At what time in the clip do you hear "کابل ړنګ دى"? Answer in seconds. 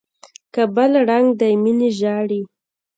0.53-1.49